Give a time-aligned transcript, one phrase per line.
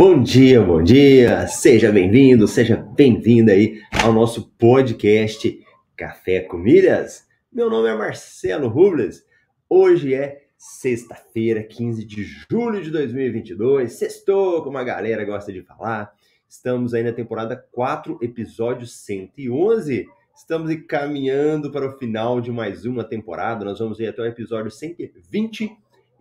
[0.00, 5.62] Bom dia, bom dia, seja bem-vindo, seja bem-vinda aí ao nosso podcast
[5.94, 7.28] Café com Milhas.
[7.52, 9.22] Meu nome é Marcelo Rubles,
[9.68, 16.10] hoje é sexta-feira, 15 de julho de 2022, sextou, como a galera gosta de falar.
[16.48, 20.08] Estamos aí na temporada 4, episódio 111.
[20.34, 23.66] Estamos caminhando para o final de mais uma temporada.
[23.66, 25.70] Nós vamos ir até o episódio 120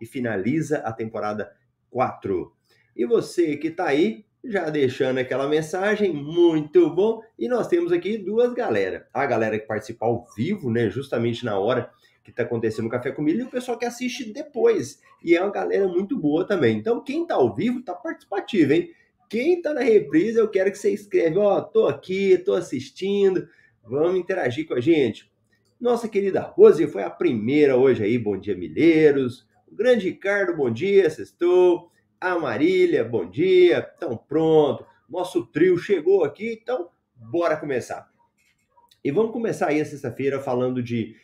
[0.02, 1.50] e finaliza a temporada
[1.90, 2.59] 4.
[3.00, 7.22] E você que está aí, já deixando aquela mensagem, muito bom.
[7.40, 9.08] E nós temos aqui duas galera.
[9.14, 11.90] A galera que participa ao vivo, né, justamente na hora
[12.26, 15.02] que está acontecendo o Café com Milho, e o pessoal que assiste depois.
[15.24, 16.78] E é uma galera muito boa também.
[16.78, 18.92] Então, quem está ao vivo está participativo, hein?
[19.30, 23.48] Quem está na reprise, eu quero que você escreva, ó, oh, tô aqui, tô assistindo,
[23.82, 25.32] vamos interagir com a gente.
[25.80, 29.48] Nossa querida Rose foi a primeira hoje aí, bom dia, milheiros.
[29.72, 31.90] O grande Ricardo, bom dia, sextou
[32.20, 33.90] a Marília, bom dia.
[33.96, 34.86] Então, pronto.
[35.08, 38.12] Nosso trio chegou aqui, então bora começar.
[39.04, 41.16] E vamos começar aí a sexta-feira falando de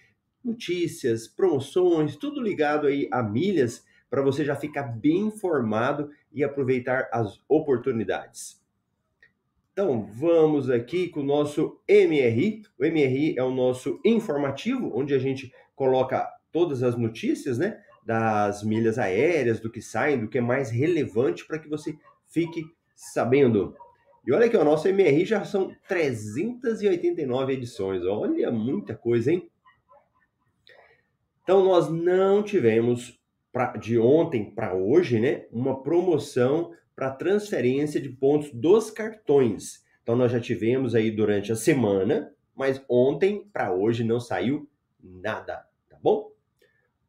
[0.43, 7.09] notícias, promoções, tudo ligado aí a milhas para você já ficar bem informado e aproveitar
[7.11, 8.63] as oportunidades.
[9.73, 12.63] Então, vamos aqui com o nosso MRI.
[12.79, 17.83] O MRI é o nosso informativo, onde a gente coloca todas as notícias, né?
[18.05, 22.63] Das milhas aéreas, do que sai, do que é mais relevante para que você fique
[22.95, 23.75] sabendo.
[24.25, 28.05] E olha que o nosso MRI já são 389 edições.
[28.05, 29.49] Olha, muita coisa, hein?
[31.43, 33.19] Então, nós não tivemos
[33.51, 39.83] pra, de ontem para hoje, né, uma promoção para transferência de pontos dos cartões.
[40.01, 44.67] Então, nós já tivemos aí durante a semana, mas ontem para hoje não saiu
[45.03, 46.34] nada, tá bom?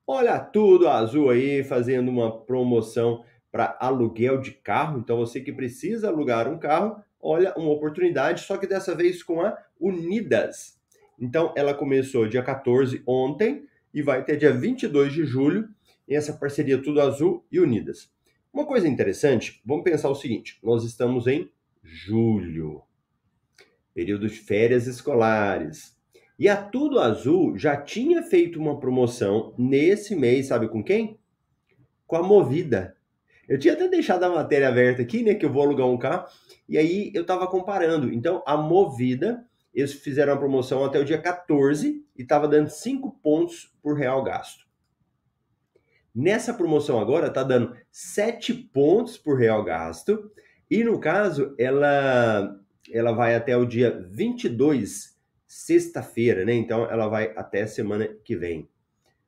[0.06, 5.00] Olha tudo azul aí, fazendo uma promoção para aluguel de carro.
[5.00, 9.40] Então, você que precisa alugar um carro, olha uma oportunidade, só que dessa vez com
[9.40, 10.78] a Unidas.
[11.18, 15.68] Então, ela começou dia 14 ontem e vai até dia 22 de julho,
[16.06, 18.08] e essa parceria Tudo Azul e Unidas.
[18.52, 21.50] Uma coisa interessante, vamos pensar o seguinte: nós estamos em
[21.82, 22.82] julho,
[23.92, 25.95] período de férias escolares.
[26.38, 31.18] E a Tudo Azul já tinha feito uma promoção nesse mês, sabe com quem?
[32.06, 32.94] Com a Movida.
[33.48, 35.34] Eu tinha até deixado a matéria aberta aqui, né?
[35.34, 36.26] Que eu vou alugar um carro.
[36.68, 38.12] E aí eu tava comparando.
[38.12, 43.18] Então, a Movida, eles fizeram a promoção até o dia 14 e tava dando 5
[43.22, 44.66] pontos por real gasto.
[46.14, 50.30] Nessa promoção agora tá dando 7 pontos por real gasto.
[50.68, 52.58] E no caso, ela,
[52.90, 55.15] ela vai até o dia 22
[55.56, 56.52] sexta-feira, né?
[56.52, 58.68] Então ela vai até semana que vem.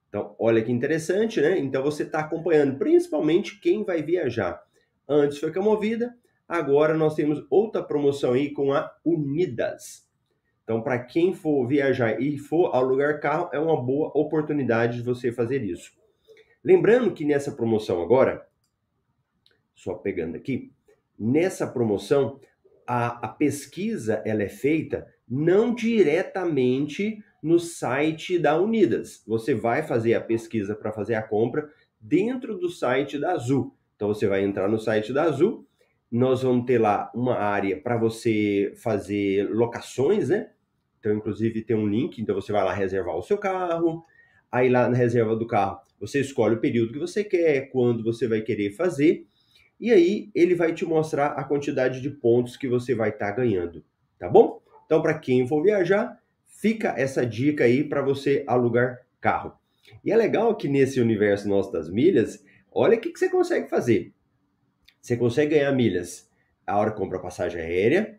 [0.09, 1.59] Então, olha que interessante, né?
[1.59, 4.63] Então você está acompanhando principalmente quem vai viajar.
[5.09, 6.15] Antes foi com a Movida,
[6.47, 10.07] agora nós temos outra promoção aí com a Unidas.
[10.65, 15.33] Então, para quem for viajar e for alugar carro, é uma boa oportunidade de você
[15.33, 15.93] fazer isso.
[16.63, 18.47] Lembrando que nessa promoção agora,
[19.75, 20.71] só pegando aqui,
[21.19, 22.39] nessa promoção,
[22.87, 29.23] a, a pesquisa ela é feita não diretamente no site da Unidas.
[29.27, 31.69] Você vai fazer a pesquisa para fazer a compra
[32.01, 33.75] dentro do site da Azul.
[33.97, 35.67] Então você vai entrar no site da Azul,
[36.11, 40.51] nós vamos ter lá uma área para você fazer locações, né?
[40.99, 44.05] Então, inclusive, tem um link, então você vai lá reservar o seu carro.
[44.51, 48.27] Aí lá na reserva do carro, você escolhe o período que você quer, quando você
[48.27, 49.27] vai querer fazer.
[49.79, 53.37] E aí ele vai te mostrar a quantidade de pontos que você vai estar tá
[53.37, 53.85] ganhando,
[54.19, 54.61] tá bom?
[54.89, 59.53] Então, para quem for viajar, fica essa dica aí para você alugar carro.
[60.03, 62.43] E é legal que nesse universo nosso das milhas,
[62.73, 64.15] olha o que, que você consegue fazer.
[64.99, 66.27] Você consegue ganhar milhas
[66.67, 68.19] a hora que compra passagem aérea,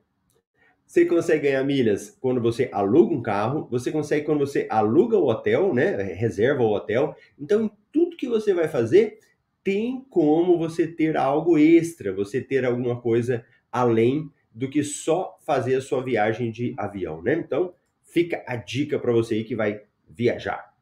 [0.86, 5.28] Você consegue ganhar milhas quando você aluga um carro, você consegue quando você aluga o
[5.28, 5.96] hotel, né?
[6.14, 7.16] Reserva o hotel.
[7.40, 9.20] Então, tudo que você vai fazer,
[9.64, 15.76] tem como você ter algo extra, você ter alguma coisa além do que só fazer
[15.76, 17.34] a sua viagem de avião, né?
[17.34, 17.74] Então,
[18.04, 20.74] fica a dica para você aí que vai viajar.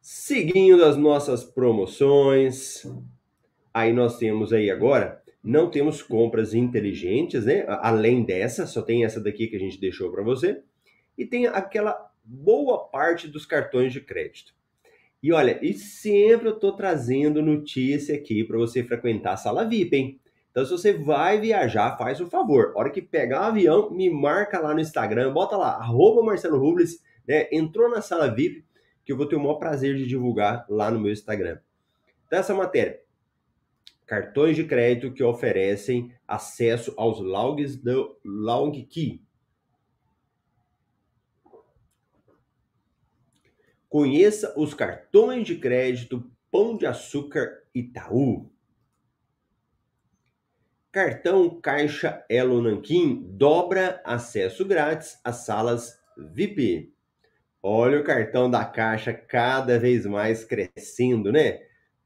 [0.00, 2.86] Seguindo as nossas promoções,
[3.72, 7.64] aí nós temos aí agora não temos compras inteligentes, né?
[7.66, 10.62] Além dessa, só tem essa daqui que a gente deixou para você.
[11.18, 14.54] E tem aquela boa parte dos cartões de crédito.
[15.20, 19.96] E olha, e sempre eu estou trazendo notícia aqui para você frequentar a sala VIP,
[19.96, 20.20] hein?
[20.52, 22.74] Então, se você vai viajar, faz o favor.
[22.76, 27.02] hora que pegar o avião, me marca lá no Instagram, bota lá, arroba Marcelo Rubles,
[27.26, 27.48] né?
[27.50, 28.62] Entrou na sala VIP,
[29.02, 31.58] que eu vou ter o maior prazer de divulgar lá no meu Instagram.
[32.26, 33.00] Então, essa matéria,
[34.06, 39.22] cartões de crédito que oferecem acesso aos logs do Log Key.
[43.88, 48.50] Conheça os cartões de crédito Pão de Açúcar Itaú.
[50.92, 56.92] Cartão Caixa Elo Nanquim dobra acesso grátis às salas VIP.
[57.62, 61.60] Olha o cartão da Caixa cada vez mais crescendo, né?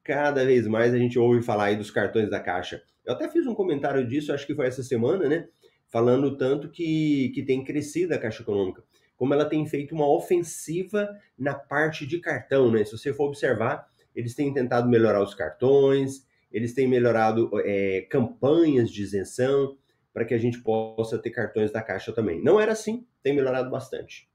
[0.07, 2.81] cada vez mais a gente ouve falar aí dos cartões da Caixa.
[3.05, 5.49] Eu até fiz um comentário disso, acho que foi essa semana, né?
[5.89, 8.85] Falando tanto que, que tem crescido a Caixa Econômica,
[9.17, 12.85] como ela tem feito uma ofensiva na parte de cartão, né?
[12.85, 18.91] Se você for observar, eles têm tentado melhorar os cartões, eles têm melhorado é, campanhas
[18.91, 19.77] de isenção
[20.13, 22.43] para que a gente possa ter cartões da Caixa também.
[22.43, 24.29] Não era assim, tem melhorado bastante.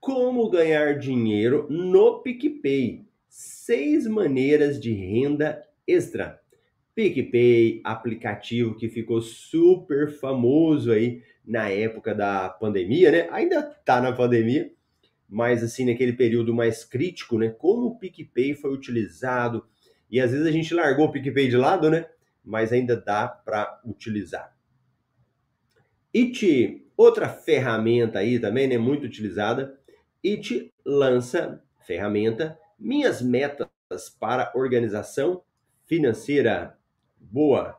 [0.00, 3.06] Como ganhar dinheiro no PicPay?
[3.36, 6.40] seis maneiras de renda extra.
[6.94, 13.28] PicPay, aplicativo que ficou super famoso aí na época da pandemia, né?
[13.30, 14.72] Ainda tá na pandemia,
[15.28, 17.50] mas assim, naquele período mais crítico, né?
[17.50, 19.66] Como o PicPay foi utilizado,
[20.10, 22.06] e às vezes a gente largou o PicPay de lado, né?
[22.44, 24.56] Mas ainda dá para utilizar.
[26.14, 28.78] It, outra ferramenta aí também, né?
[28.78, 29.78] Muito utilizada.
[30.24, 33.68] It lança ferramenta minhas metas
[34.18, 35.42] para organização
[35.86, 36.76] financeira
[37.18, 37.78] boa.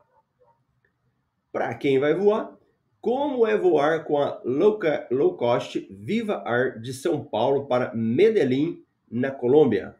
[1.52, 2.56] Para quem vai voar,
[3.00, 9.30] como é voar com a low, cost Viva Ar de São Paulo para Medellín, na
[9.30, 9.97] Colômbia?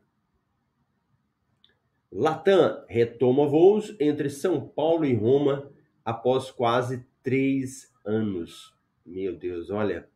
[2.10, 5.70] Latam retoma voos entre São Paulo e Roma
[6.02, 8.75] após quase três anos.
[9.05, 10.08] Meu Deus, olha.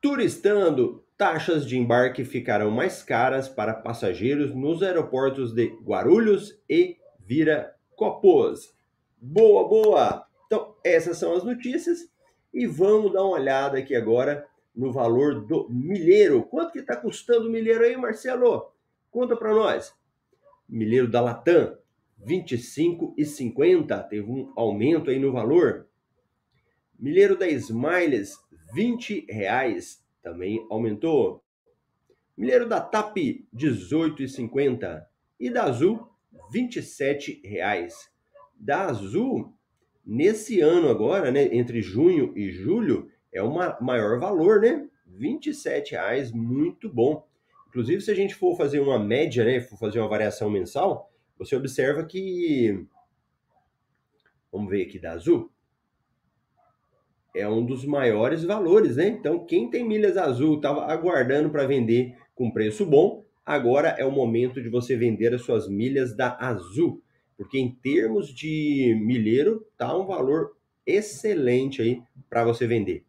[0.00, 8.72] Turistando taxas de embarque ficarão mais caras para passageiros nos aeroportos de Guarulhos e Viracopos.
[9.20, 10.26] Boa, boa!
[10.46, 12.08] Então, essas são as notícias
[12.54, 16.44] e vamos dar uma olhada aqui agora no valor do milheiro.
[16.44, 18.75] Quanto que está custando o milheiro aí, Marcelo?
[19.16, 19.94] Conta para nós.
[20.68, 21.78] Milheiro da Latam,
[22.22, 24.08] R$ 25,50.
[24.10, 25.88] Teve um aumento aí no valor.
[26.98, 28.38] Milheiro da Smiles,
[28.74, 31.42] 20 reais também aumentou.
[32.36, 35.06] Milheiro da TAP, R$ 18,50.
[35.40, 36.06] E da Azul,
[36.52, 37.88] R$ 27,00.
[38.54, 39.50] Da Azul,
[40.04, 43.50] nesse ano agora, né, entre junho e julho, é o
[43.80, 44.86] maior valor, né?
[45.06, 47.25] R$ 27,00, muito bom.
[47.76, 51.54] Inclusive, se a gente for fazer uma média, né, for fazer uma variação mensal, você
[51.54, 52.86] observa que...
[54.50, 55.52] Vamos ver aqui da Azul
[57.34, 59.08] é um dos maiores valores, né?
[59.08, 64.10] Então, quem tem milhas azul estava aguardando para vender com preço bom, agora é o
[64.10, 67.02] momento de você vender as suas milhas da Azul,
[67.36, 70.56] porque em termos de milheiro tá um valor
[70.86, 73.05] excelente aí para você vender.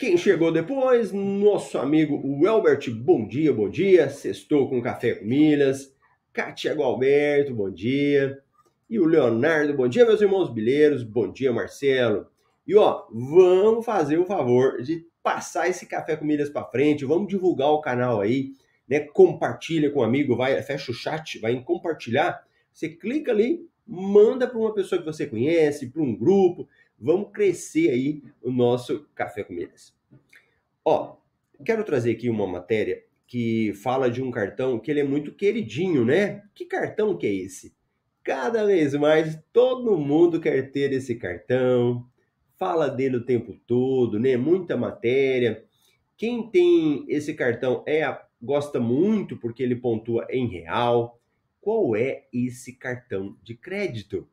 [0.00, 4.08] Quem chegou depois, nosso amigo Welbert, bom dia, bom dia.
[4.08, 5.94] Sextou com café com milhas.
[6.32, 8.38] Cátia Gualberto, bom dia.
[8.88, 11.02] E o Leonardo, bom dia, meus irmãos bilheiros.
[11.02, 12.26] Bom dia, Marcelo.
[12.66, 17.28] E ó, vamos fazer o favor de passar esse café com milhas para frente, vamos
[17.28, 18.52] divulgar o canal aí,
[18.88, 19.00] né?
[19.00, 22.42] Compartilha com um amigo, vai, fecha o chat, vai em compartilhar.
[22.72, 26.66] Você clica ali, manda para uma pessoa que você conhece, para um grupo.
[27.00, 29.94] Vamos crescer aí o nosso café com milhas.
[30.84, 31.16] Ó,
[31.64, 36.04] quero trazer aqui uma matéria que fala de um cartão que ele é muito queridinho,
[36.04, 36.42] né?
[36.54, 37.74] Que cartão que é esse?
[38.22, 42.04] Cada vez mais todo mundo quer ter esse cartão,
[42.58, 44.36] fala dele o tempo todo, né?
[44.36, 45.64] Muita matéria.
[46.16, 48.04] Quem tem esse cartão é
[48.42, 51.18] gosta muito porque ele pontua em real.
[51.60, 54.28] Qual é esse cartão de crédito?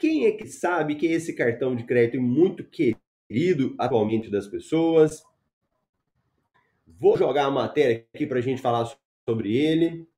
[0.00, 5.22] Quem é que sabe que esse cartão de crédito é muito querido atualmente das pessoas?
[6.86, 8.90] Vou jogar a matéria aqui para a gente falar
[9.28, 10.08] sobre ele.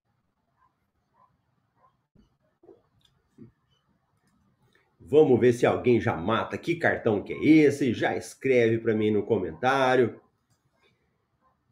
[5.01, 7.93] Vamos ver se alguém já mata que cartão que é esse.
[7.93, 10.21] Já escreve para mim no comentário.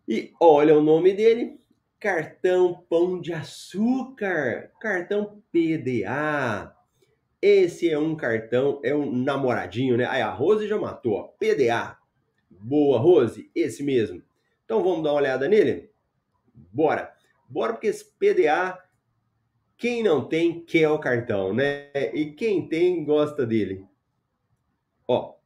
[0.09, 1.61] E olha o nome dele:
[2.01, 6.80] cartão Pão de Açúcar, cartão PDA.
[7.43, 10.07] Esse é um cartão, é um namoradinho, né?
[10.07, 11.23] Aí a Rose já matou, ó.
[11.39, 11.99] PDA.
[12.51, 14.23] Boa, Rose, esse mesmo.
[14.65, 15.91] Então vamos dar uma olhada nele?
[16.55, 17.13] Bora.
[17.49, 18.79] Bora porque esse PDA
[19.81, 21.91] quem não tem, quer o cartão, né?
[22.13, 23.87] E quem tem, gosta dele.
[25.09, 25.37] Ó,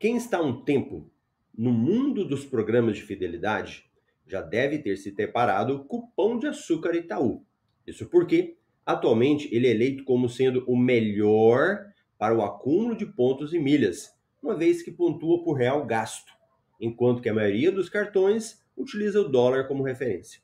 [0.00, 1.08] quem está um tempo
[1.56, 3.88] no mundo dos programas de fidelidade
[4.26, 7.46] já deve ter se preparado o cupom de açúcar Itaú.
[7.86, 11.84] Isso porque, atualmente, ele é eleito como sendo o melhor
[12.18, 16.32] para o acúmulo de pontos e milhas, uma vez que pontua por real gasto,
[16.80, 20.40] enquanto que a maioria dos cartões utiliza o dólar como referência.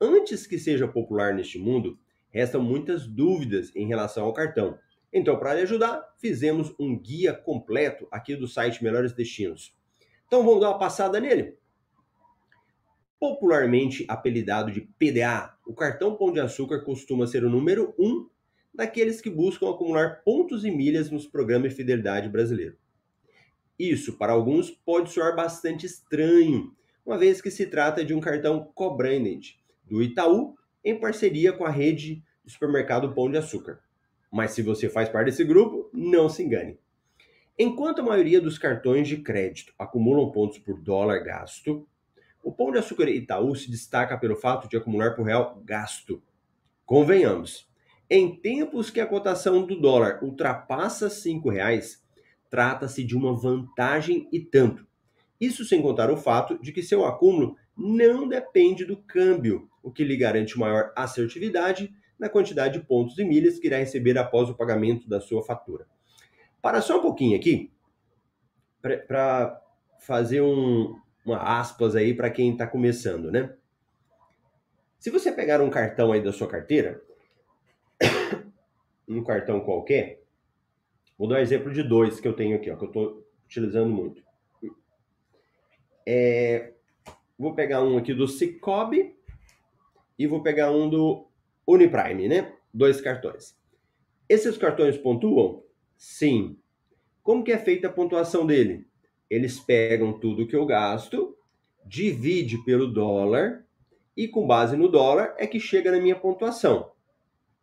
[0.00, 1.98] Antes que seja popular neste mundo,
[2.30, 4.78] restam muitas dúvidas em relação ao cartão.
[5.12, 9.72] Então, para lhe ajudar, fizemos um guia completo aqui do site Melhores Destinos.
[10.26, 11.56] Então, vamos dar uma passada nele?
[13.26, 18.28] Popularmente apelidado de PDA, o cartão Pão de Açúcar costuma ser o número um
[18.74, 22.76] daqueles que buscam acumular pontos e milhas nos programas de fidelidade brasileiro.
[23.78, 26.70] Isso, para alguns, pode soar bastante estranho,
[27.02, 30.54] uma vez que se trata de um cartão co-branded, do Itaú
[30.84, 33.80] em parceria com a rede de supermercado Pão de Açúcar.
[34.30, 36.78] Mas se você faz parte desse grupo, não se engane.
[37.58, 41.88] Enquanto a maioria dos cartões de crédito acumulam pontos por dólar gasto,
[42.44, 46.22] o Pão de Açúcar Itaú se destaca pelo fato de acumular por real gasto.
[46.84, 47.66] Convenhamos,
[48.08, 52.04] em tempos que a cotação do dólar ultrapassa R$ reais,
[52.50, 54.86] trata-se de uma vantagem e tanto.
[55.40, 60.04] Isso sem contar o fato de que seu acúmulo não depende do câmbio, o que
[60.04, 64.54] lhe garante maior assertividade na quantidade de pontos e milhas que irá receber após o
[64.54, 65.86] pagamento da sua fatura.
[66.62, 67.72] Para só um pouquinho aqui,
[68.80, 69.60] para
[69.98, 70.94] fazer um,
[71.24, 73.54] uma aspas aí para quem está começando, né?
[74.98, 77.02] Se você pegar um cartão aí da sua carteira,
[79.08, 80.22] um cartão qualquer,
[81.18, 83.90] vou dar um exemplo de dois que eu tenho aqui, ó, que eu estou utilizando
[83.90, 84.22] muito.
[86.06, 86.72] É,
[87.38, 89.16] vou pegar um aqui do Cicobi
[90.18, 91.26] e vou pegar um do
[91.66, 92.54] Uniprime, né?
[92.72, 93.56] Dois cartões.
[94.28, 95.62] Esses cartões pontuam?
[95.96, 96.58] Sim.
[97.22, 98.86] Como que é feita a pontuação dele?
[99.30, 101.36] Eles pegam tudo que eu gasto,
[101.84, 103.64] divide pelo dólar
[104.16, 106.92] e com base no dólar é que chega na minha pontuação.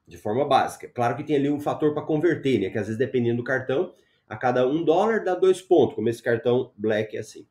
[0.07, 0.89] De forma básica.
[0.89, 2.69] Claro que tem ali um fator para converter, né?
[2.69, 3.93] Que às vezes dependendo do cartão,
[4.27, 7.47] a cada um dólar dá dois pontos, como esse cartão Black é assim.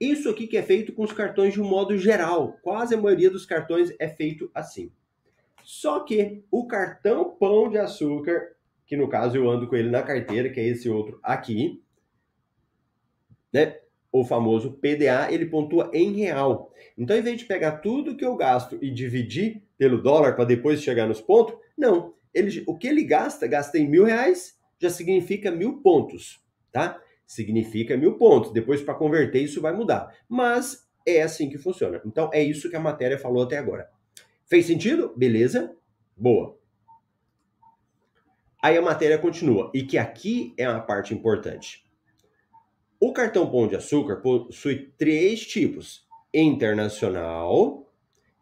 [0.00, 2.56] Isso aqui que é feito com os cartões de um modo geral.
[2.62, 4.90] Quase a maioria dos cartões é feito assim.
[5.62, 8.56] Só que o cartão Pão de Açúcar,
[8.86, 11.82] que no caso eu ando com ele na carteira, que é esse outro aqui,
[13.52, 13.78] né?
[14.12, 16.72] O famoso PDA, ele pontua em real.
[16.98, 20.82] Então, em vez de pegar tudo que eu gasto e dividir pelo dólar para depois
[20.82, 22.14] chegar nos pontos, não.
[22.34, 26.40] Ele, o que ele gasta, em mil reais, já significa mil pontos,
[26.72, 27.00] tá?
[27.30, 28.52] significa mil pontos.
[28.52, 30.12] Depois, para converter, isso vai mudar.
[30.28, 32.02] Mas é assim que funciona.
[32.04, 33.88] Então, é isso que a matéria falou até agora.
[34.46, 35.14] Fez sentido?
[35.16, 35.72] Beleza?
[36.16, 36.58] Boa.
[38.60, 39.70] Aí a matéria continua.
[39.72, 41.86] E que aqui é uma parte importante.
[43.02, 47.90] O cartão Pão de Açúcar possui três tipos: internacional,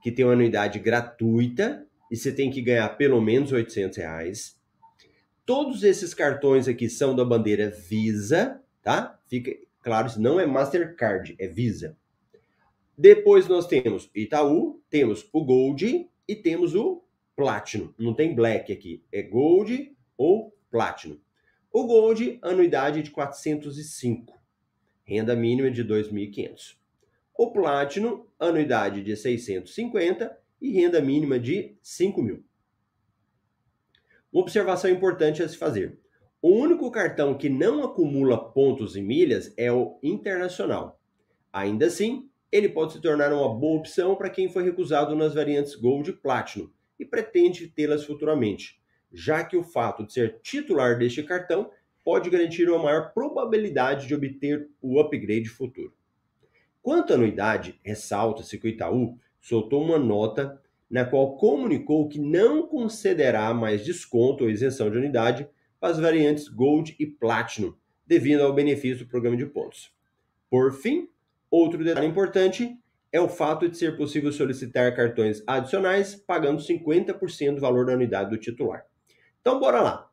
[0.02, 4.58] que tem uma anuidade gratuita e você tem que ganhar pelo menos 800 reais.
[5.46, 9.16] Todos esses cartões aqui são da bandeira Visa, tá?
[9.28, 11.96] Fica claro, isso não é Mastercard, é Visa.
[12.96, 17.04] Depois nós temos Itaú, temos o Gold e temos o
[17.36, 17.94] Platinum.
[17.96, 21.20] Não tem Black aqui, é Gold ou Platinum.
[21.72, 24.37] O Gold, anuidade de 405,
[25.08, 26.76] renda mínima de 2.500.
[27.34, 32.44] O Platinum, anuidade de 650 e renda mínima de 5 mil.
[34.30, 35.98] Uma observação importante a se fazer.
[36.42, 41.00] O único cartão que não acumula pontos e milhas é o Internacional.
[41.50, 45.74] Ainda assim, ele pode se tornar uma boa opção para quem foi recusado nas variantes
[45.74, 46.68] Gold e Platinum
[47.00, 48.78] e pretende tê-las futuramente,
[49.10, 51.70] já que o fato de ser titular deste cartão
[52.08, 55.92] pode garantir uma maior probabilidade de obter o upgrade futuro.
[56.80, 62.66] Quanto à anuidade, ressalta-se que o Itaú soltou uma nota na qual comunicou que não
[62.66, 65.46] concederá mais desconto ou isenção de unidade
[65.78, 67.74] para as variantes Gold e Platinum,
[68.06, 69.92] devido ao benefício do programa de pontos.
[70.48, 71.10] Por fim,
[71.50, 72.74] outro detalhe importante
[73.12, 78.30] é o fato de ser possível solicitar cartões adicionais pagando 50% do valor da unidade
[78.30, 78.86] do titular.
[79.42, 80.10] Então, bora lá.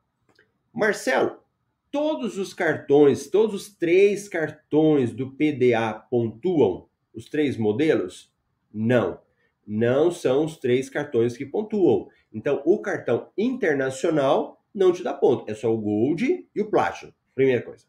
[0.74, 1.45] Marcelo,
[1.92, 6.88] todos os cartões, todos os três cartões do PDA pontuam?
[7.14, 8.34] Os três modelos?
[8.74, 9.20] Não.
[9.66, 12.10] Não são os três cartões que pontuam.
[12.32, 15.50] Então, o cartão internacional não te dá ponto.
[15.50, 17.14] É só o Gold e o Platinum.
[17.34, 17.86] Primeira coisa.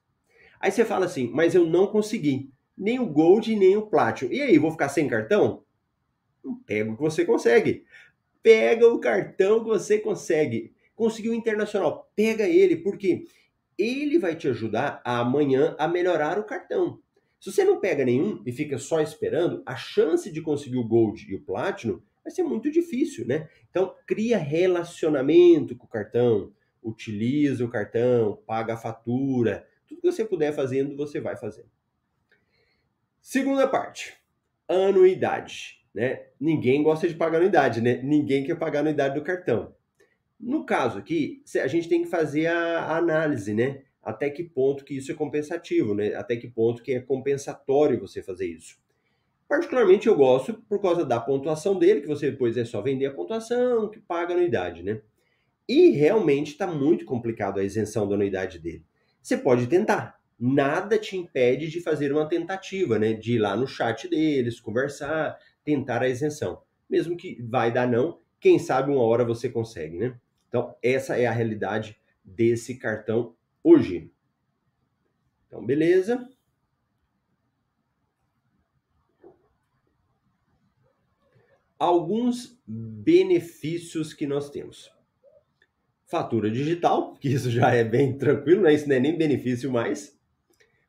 [0.61, 4.33] Aí você fala assim, mas eu não consegui nem o Gold nem o Platinum.
[4.33, 5.65] E aí, vou ficar sem cartão?
[6.65, 7.85] Pega o que você consegue.
[8.43, 10.73] Pega o cartão que você consegue.
[10.95, 13.25] Conseguiu internacional, pega ele, porque
[13.79, 17.01] ele vai te ajudar a, amanhã a melhorar o cartão.
[17.41, 21.31] Se você não pega nenhum e fica só esperando, a chance de conseguir o Gold
[21.31, 23.49] e o Platinum vai ser muito difícil, né?
[23.71, 26.53] Então, cria relacionamento com o cartão,
[26.83, 31.71] utiliza o cartão, paga a fatura, tudo que você puder fazendo, você vai fazendo.
[33.21, 34.15] Segunda parte,
[34.69, 35.85] anuidade.
[35.95, 36.27] Né?
[36.39, 38.03] Ninguém gosta de pagar anuidade, né?
[38.03, 39.75] Ninguém quer pagar anuidade do cartão.
[40.39, 43.83] No caso aqui, a gente tem que fazer a análise, né?
[44.03, 46.15] Até que ponto que isso é compensativo, né?
[46.15, 48.79] Até que ponto que é compensatório você fazer isso.
[49.49, 53.15] Particularmente eu gosto por causa da pontuação dele, que você depois é só vender a
[53.15, 55.01] pontuação, que paga a anuidade, né?
[55.69, 58.85] E realmente está muito complicado a isenção da anuidade dele.
[59.23, 63.13] Você pode tentar, nada te impede de fazer uma tentativa, né?
[63.13, 66.63] De ir lá no chat deles, conversar, tentar a isenção.
[66.89, 70.17] Mesmo que vai dar não, quem sabe uma hora você consegue, né?
[70.49, 74.11] Então, essa é a realidade desse cartão hoje.
[75.47, 76.29] Então, beleza.
[81.79, 84.91] Alguns benefícios que nós temos.
[86.07, 88.73] Fatura digital, que isso já é bem tranquilo, né?
[88.75, 90.17] Isso não é nem benefício mais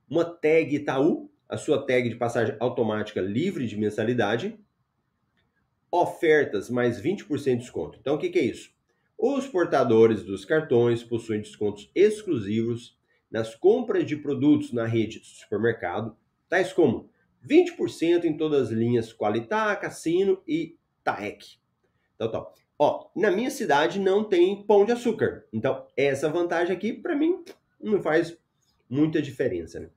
[0.10, 4.58] uma tag Itaú, a sua tag de passagem automática livre de mensalidade,
[5.92, 7.98] ofertas mais 20% de desconto.
[8.00, 8.72] Então, o que, que é isso?
[9.18, 12.98] Os portadores dos cartões possuem descontos exclusivos
[13.32, 16.16] nas compras de produtos na rede de supermercado,
[16.48, 17.10] tais como
[17.44, 21.58] 20% em todas as linhas Qualitá, Cassino e Taek.
[22.16, 22.46] Então, tá.
[22.80, 25.46] Ó, na minha cidade não tem pão de açúcar.
[25.52, 27.44] Então, essa vantagem aqui, para mim,
[27.82, 28.38] não faz
[28.88, 29.80] muita diferença.
[29.80, 29.90] Né?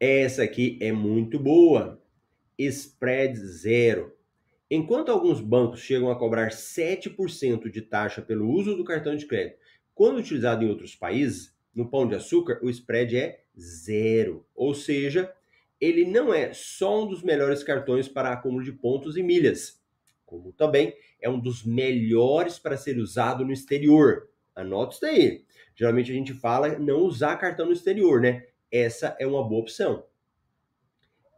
[0.00, 2.02] Essa aqui é muito boa.
[2.58, 4.15] Spread zero.
[4.70, 9.58] Enquanto alguns bancos chegam a cobrar 7% de taxa pelo uso do cartão de crédito,
[9.94, 14.44] quando utilizado em outros países, no pão de açúcar, o spread é zero.
[14.54, 15.32] Ou seja,
[15.80, 19.80] ele não é só um dos melhores cartões para acúmulo de pontos e milhas,
[20.24, 24.28] como também é um dos melhores para ser usado no exterior.
[24.54, 25.44] Anote isso daí.
[25.74, 28.46] Geralmente a gente fala não usar cartão no exterior, né?
[28.70, 30.04] essa é uma boa opção.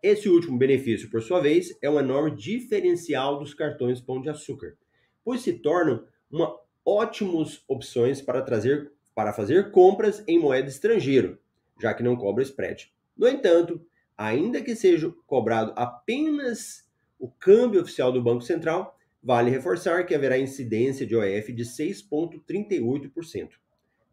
[0.03, 4.77] Esse último benefício, por sua vez, é um enorme diferencial dos cartões Pão de Açúcar,
[5.25, 11.37] pois se tornam uma ótimas opções para trazer para fazer compras em moeda estrangeira,
[11.81, 12.93] já que não cobra spread.
[13.17, 13.85] No entanto,
[14.17, 20.39] ainda que seja cobrado apenas o câmbio oficial do Banco Central, vale reforçar que haverá
[20.39, 23.51] incidência de OF de 6,38%.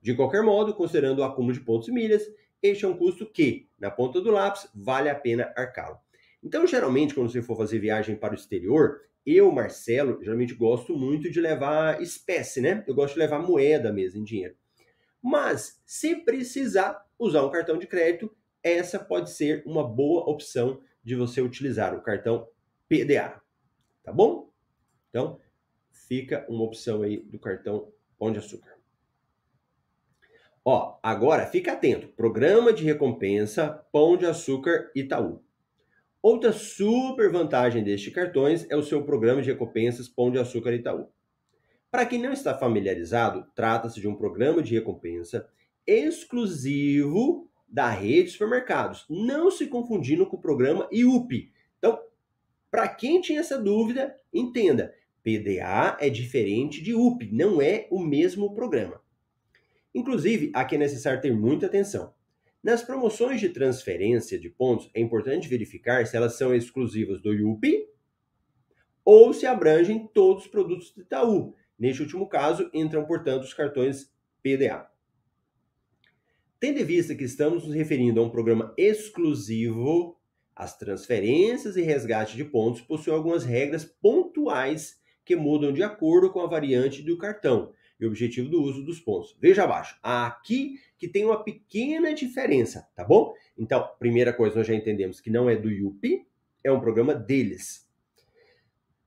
[0.01, 2.23] De qualquer modo, considerando o acúmulo de pontos e milhas,
[2.65, 5.99] este é um custo que, na ponta do lápis, vale a pena arcá-lo.
[6.43, 11.31] Então, geralmente, quando você for fazer viagem para o exterior, eu, Marcelo, geralmente gosto muito
[11.31, 12.83] de levar espécie, né?
[12.87, 14.55] Eu gosto de levar moeda mesmo, em dinheiro.
[15.21, 21.15] Mas, se precisar usar um cartão de crédito, essa pode ser uma boa opção de
[21.15, 22.47] você utilizar o cartão
[22.87, 23.41] PDA.
[24.03, 24.51] Tá bom?
[25.09, 25.39] Então,
[25.91, 28.74] fica uma opção aí do cartão Pão de Açúcar.
[30.67, 32.07] Ó, agora fica atento.
[32.07, 35.43] Programa de recompensa Pão de Açúcar Itaú.
[36.19, 41.07] Outra super vantagem destes cartões é o seu programa de recompensas Pão de Açúcar Itaú.
[41.91, 45.47] Para quem não está familiarizado, trata-se de um programa de recompensa
[45.85, 51.51] exclusivo da rede de supermercados, não se confundindo com o programa IUP.
[51.77, 51.99] Então,
[52.71, 58.55] para quem tinha essa dúvida, entenda, PDA é diferente de UP, não é o mesmo
[58.55, 59.04] programa.
[59.95, 62.13] Inclusive, aqui é necessário ter muita atenção.
[62.61, 67.87] Nas promoções de transferência de pontos, é importante verificar se elas são exclusivas do IUP
[69.05, 71.55] ou se abrangem todos os produtos do Itaú.
[71.79, 74.11] Neste último caso, entram, portanto, os cartões
[74.43, 74.85] PDA.
[76.59, 80.19] Tendo em vista que estamos nos referindo a um programa exclusivo,
[80.53, 86.41] as transferências e resgate de pontos possuem algumas regras pontuais que mudam de acordo com
[86.41, 89.35] a variante do cartão, e objetivo do uso dos pontos.
[89.39, 93.33] Veja abaixo, aqui que tem uma pequena diferença, tá bom?
[93.57, 96.25] Então, primeira coisa, nós já entendemos que não é do Yupi,
[96.63, 97.89] é um programa deles.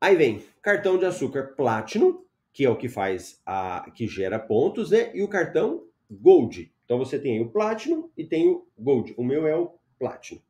[0.00, 4.90] Aí vem cartão de açúcar Platinum, que é o que faz a que gera pontos,
[4.90, 5.14] né?
[5.14, 6.72] E o cartão Gold.
[6.84, 9.14] Então você tem o Platinum e tem o Gold.
[9.16, 10.40] O meu é o Platinum.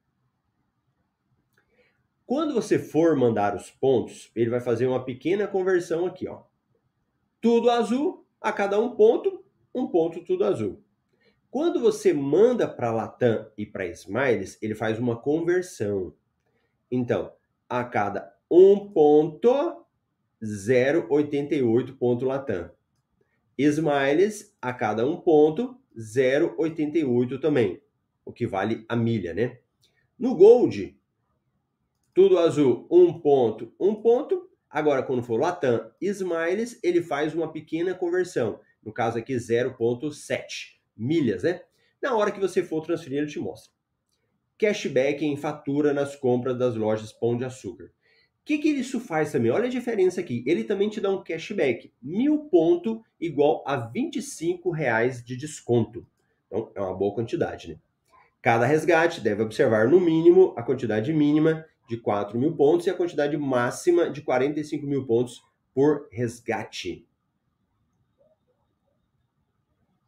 [2.27, 6.43] Quando você for mandar os pontos, ele vai fazer uma pequena conversão aqui, ó.
[7.41, 10.83] Tudo azul, a cada um ponto, um ponto tudo azul.
[11.51, 16.15] Quando você manda para Latam e para Smiles, ele faz uma conversão.
[16.91, 17.33] Então,
[17.69, 19.85] a cada um ponto,
[20.43, 22.71] 0,88 ponto Latam.
[23.57, 27.83] Smiles, a cada um ponto, 0,88 também,
[28.25, 29.59] o que vale a milha, né?
[30.19, 30.97] No Gold,
[32.15, 34.48] tudo azul, um ponto, um ponto.
[34.71, 38.61] Agora, quando for Latam Smiles, ele faz uma pequena conversão.
[38.85, 41.63] No caso aqui, 0,7 milhas, né?
[42.03, 43.73] Na hora que você for transferir, ele te mostra.
[44.59, 47.85] Cashback em fatura nas compras das lojas Pão de Açúcar.
[47.85, 47.91] O
[48.45, 49.51] que, que isso faz também?
[49.51, 50.43] Olha a diferença aqui.
[50.47, 51.93] Ele também te dá um cashback.
[52.03, 56.07] Mil ponto igual a 25 reais de desconto.
[56.47, 57.77] Então, é uma boa quantidade, né?
[58.41, 62.95] Cada resgate deve observar no mínimo a quantidade mínima de 4 mil pontos e a
[62.95, 65.43] quantidade máxima de 45 mil pontos
[65.75, 67.09] por resgate.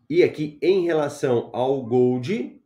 [0.09, 2.61] E aqui, em relação ao Gold,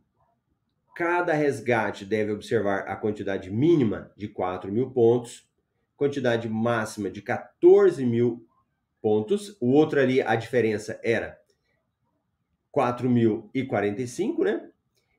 [0.97, 5.47] cada resgate deve observar a quantidade mínima de 4 mil pontos,
[5.97, 8.49] quantidade máxima de 14 mil
[9.03, 9.57] pontos.
[9.61, 11.39] O outro ali, a diferença era
[12.75, 14.71] 4.045, né?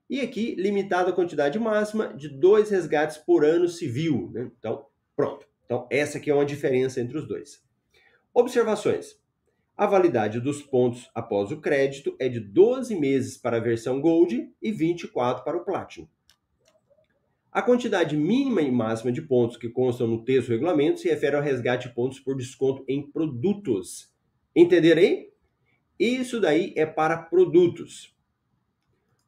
[0.10, 4.30] E aqui, limitada a quantidade máxima de dois resgates por ano civil.
[4.34, 4.52] Né?
[4.58, 5.48] Então, pronto.
[5.66, 7.64] Então, essa aqui é uma diferença entre os dois.
[8.34, 9.20] Observações.
[9.76, 14.50] A validade dos pontos após o crédito é de 12 meses para a versão Gold
[14.62, 16.08] e 24 para o Platinum.
[17.52, 21.36] A quantidade mínima e máxima de pontos que constam no texto do regulamento se refere
[21.36, 24.14] ao resgate de pontos por desconto em produtos.
[24.56, 25.30] Entenderem?
[26.00, 28.15] Isso daí é para produtos.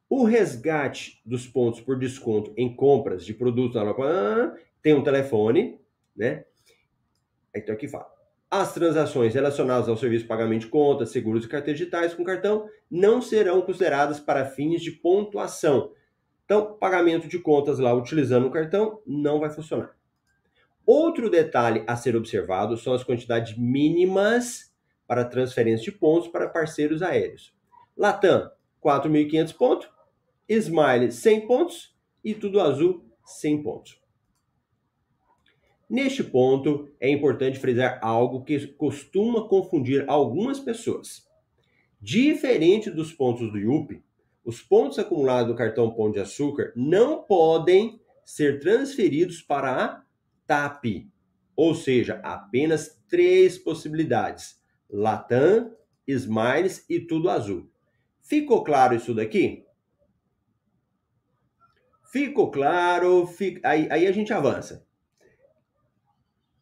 [0.10, 5.80] O resgate dos pontos por desconto em compras de produtos na loja tem um telefone,
[6.16, 6.46] né?
[7.54, 8.08] Então aqui fala.
[8.50, 12.70] As transações relacionadas ao serviço de pagamento de contas, seguros e carteiras digitais com cartão
[12.90, 15.92] não serão consideradas para fins de pontuação.
[16.46, 19.94] Então, pagamento de contas lá utilizando o cartão não vai funcionar.
[20.86, 24.74] Outro detalhe a ser observado são as quantidades mínimas
[25.06, 27.54] para transferência de pontos para parceiros aéreos.
[27.98, 28.50] Latam,
[28.82, 29.97] 4.500 pontos.
[30.50, 34.02] Smile 100 pontos e Tudo Azul 100 pontos.
[35.90, 41.26] Neste ponto, é importante frisar algo que costuma confundir algumas pessoas.
[42.02, 44.04] Diferente dos pontos do IUP,
[44.44, 50.04] os pontos acumulados no cartão Pão de Açúcar não podem ser transferidos para a
[50.46, 51.10] TAP,
[51.56, 55.76] ou seja, apenas três possibilidades: Latam,
[56.08, 57.70] Smiles e Tudo Azul.
[58.22, 59.67] Ficou claro isso daqui?
[62.12, 63.30] Ficou claro?
[63.64, 64.86] Aí, aí a gente avança.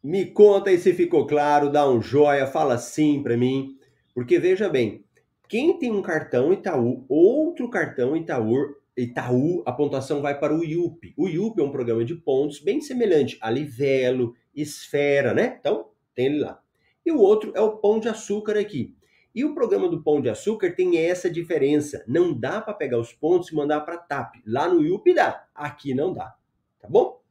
[0.02, 3.76] Me conta aí se ficou claro, dá um joia, fala sim para mim.
[4.14, 5.04] Porque veja bem,
[5.48, 11.12] quem tem um cartão Itaú, outro cartão Itaú, Itaú, a pontuação vai para o IUP.
[11.16, 15.56] O IUP é um programa de pontos bem semelhante a Livelo, Esfera, né?
[15.60, 16.60] Então, tem ele lá.
[17.04, 18.96] E o outro é o Pão de Açúcar aqui.
[19.36, 22.02] E o programa do Pão de Açúcar tem essa diferença.
[22.08, 24.36] Não dá para pegar os pontos e mandar para TAP.
[24.46, 26.34] Lá no IUP dá, aqui não dá.
[26.80, 27.22] Tá bom?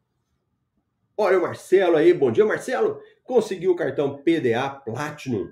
[1.18, 2.13] Olha o Marcelo aí.
[2.13, 3.02] Bom dia, Marcelo.
[3.24, 5.52] Conseguiu o cartão PDA Platinum.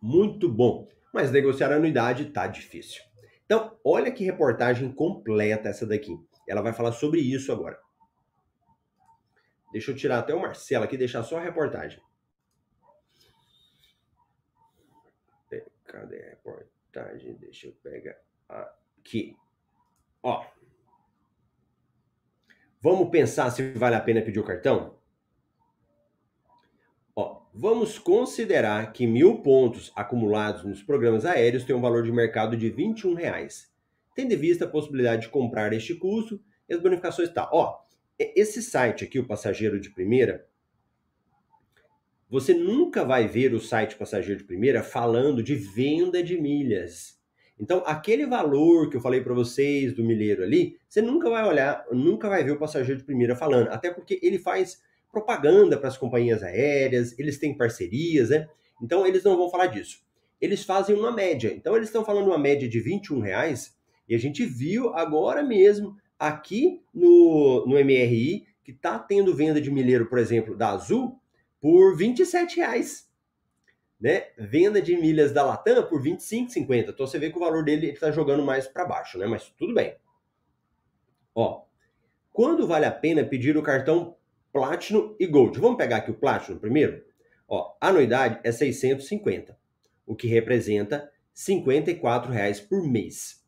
[0.00, 0.86] Muito bom.
[1.12, 3.02] Mas negociar a anuidade tá difícil.
[3.44, 6.16] Então, olha que reportagem completa essa daqui.
[6.48, 7.80] Ela vai falar sobre isso agora.
[9.72, 12.00] Deixa eu tirar até o Marcelo aqui, deixar só a reportagem.
[15.92, 17.34] Cadê a reportagem?
[17.34, 18.16] Deixa eu pegar
[18.48, 19.36] aqui.
[20.22, 20.42] Ó.
[22.80, 24.98] Vamos pensar se vale a pena pedir o cartão?
[27.14, 32.56] Ó, vamos considerar que mil pontos acumulados nos programas aéreos têm um valor de mercado
[32.56, 33.70] de 21 reais.
[34.14, 37.50] Tendo em vista a possibilidade de comprar este custo e as bonificações tá.
[37.52, 37.78] Ó,
[38.18, 40.48] esse site aqui, o Passageiro de Primeira,
[42.32, 47.20] você nunca vai ver o site passageiro de primeira falando de venda de milhas.
[47.60, 51.84] Então, aquele valor que eu falei para vocês do milheiro ali, você nunca vai olhar,
[51.92, 54.80] nunca vai ver o passageiro de primeira falando, até porque ele faz
[55.12, 58.48] propaganda para as companhias aéreas, eles têm parcerias, né?
[58.80, 60.00] Então eles não vão falar disso.
[60.40, 61.52] Eles fazem uma média.
[61.54, 63.76] Então eles estão falando uma média de 21 reais
[64.08, 69.70] e a gente viu agora mesmo aqui no, no MRI que está tendo venda de
[69.70, 71.20] milheiro, por exemplo, da Azul
[71.62, 73.08] por 27 reais.
[74.00, 74.26] Né?
[74.36, 76.88] Venda de milhas da Latam por 25,50.
[76.88, 79.26] Então você vê que o valor dele está jogando mais para baixo, né?
[79.26, 79.96] Mas tudo bem.
[81.32, 81.64] Ó,
[82.32, 84.16] quando vale a pena pedir o cartão
[84.52, 85.60] Platinum e Gold?
[85.60, 87.04] Vamos pegar aqui o Platinum primeiro?
[87.46, 89.56] Ó, a anuidade é 650,
[90.04, 93.40] o que representa 54 reais por mês.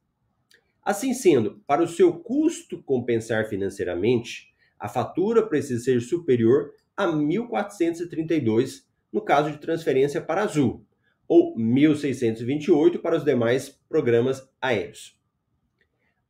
[0.85, 8.85] Assim sendo, para o seu custo compensar financeiramente, a fatura precisa ser superior a 1.432
[9.12, 10.85] no caso de transferência para Azul,
[11.28, 15.16] ou 1.628 para os demais programas aéreos.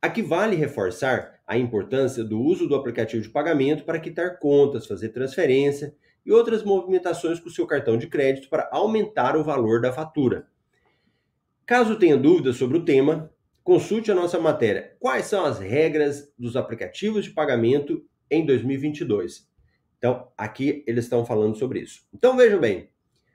[0.01, 5.09] Aqui vale reforçar a importância do uso do aplicativo de pagamento para quitar contas, fazer
[5.09, 9.91] transferência e outras movimentações com o seu cartão de crédito para aumentar o valor da
[9.91, 10.47] fatura.
[11.65, 13.31] Caso tenha dúvidas sobre o tema,
[13.63, 19.47] consulte a nossa matéria Quais são as regras dos aplicativos de pagamento em 2022.
[20.05, 22.01] Então, aqui eles estão falando sobre isso.
[22.13, 22.91] Então, vejam bem.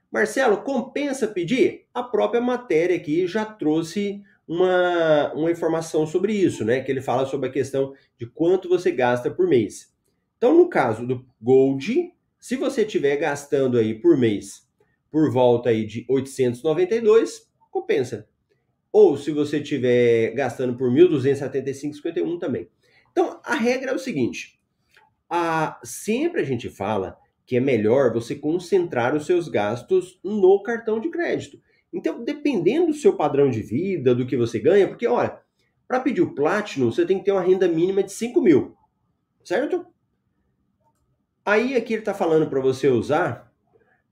[0.08, 1.88] Marcelo, compensa pedir?
[1.92, 6.80] A própria matéria aqui já trouxe uma, uma informação sobre isso, né?
[6.80, 9.92] Que ele fala sobre a questão de quanto você gasta por mês.
[10.36, 14.64] Então, no caso do Gold, se você estiver gastando aí por mês
[15.10, 18.28] por volta aí de 892, compensa.
[18.92, 22.68] Ou se você estiver gastando por 1.275,51 também.
[23.10, 24.59] Então, a regra é o seguinte:
[25.30, 27.16] a, sempre a gente fala
[27.46, 31.60] que é melhor você concentrar os seus gastos no cartão de crédito.
[31.92, 35.38] Então, dependendo do seu padrão de vida, do que você ganha, porque, olha,
[35.86, 38.76] para pedir o Platinum, você tem que ter uma renda mínima de 5 mil,
[39.42, 39.86] certo?
[41.44, 43.52] Aí aqui ele está falando para você usar,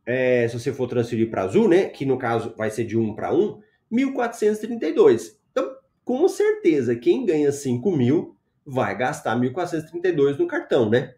[0.05, 3.15] é, se você for transferir para Azul, né, que no caso vai ser de 1
[3.15, 3.61] para 1,
[3.93, 5.37] 1.432.
[5.53, 8.38] Então, com certeza, quem ganha 5 mil
[8.69, 11.15] vai gastar 1.432 no cartão, né?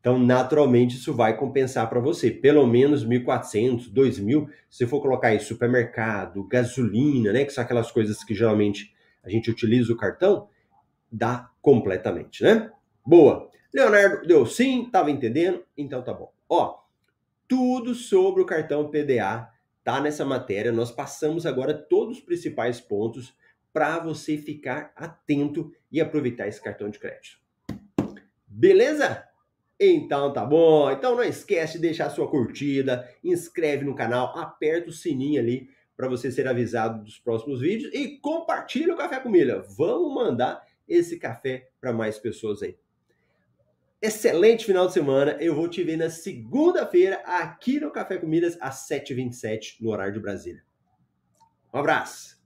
[0.00, 2.30] Então, naturalmente, isso vai compensar para você.
[2.30, 7.44] Pelo menos 1.400, 2.000, se for colocar em supermercado, gasolina, né?
[7.44, 10.48] Que são aquelas coisas que geralmente a gente utiliza o cartão,
[11.10, 12.70] dá completamente, né?
[13.04, 13.48] Boa.
[13.72, 15.64] Leonardo deu sim, estava entendendo?
[15.76, 16.32] Então tá bom.
[16.48, 16.78] Ó,
[17.48, 19.48] tudo sobre o cartão PDA
[19.82, 20.72] tá nessa matéria.
[20.72, 23.34] Nós passamos agora todos os principais pontos
[23.72, 27.38] para você ficar atento e aproveitar esse cartão de crédito.
[28.48, 29.24] Beleza?
[29.78, 30.90] Então tá bom.
[30.90, 36.08] Então não esquece de deixar sua curtida, inscreve no canal, aperta o sininho ali para
[36.08, 39.64] você ser avisado dos próximos vídeos e compartilha o Café com Milha.
[39.76, 42.76] Vamos mandar esse café para mais pessoas aí.
[44.02, 45.38] Excelente final de semana.
[45.40, 50.12] Eu vou te ver na segunda-feira aqui no Café com Milhas às 7h27 no horário
[50.12, 50.62] de Brasília.
[51.72, 52.36] Um abraço.